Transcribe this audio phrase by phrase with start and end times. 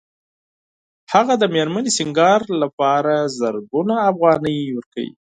[1.13, 5.11] هغه د مېرمنې د سینګار لپاره زرګونه افغانۍ ورکوي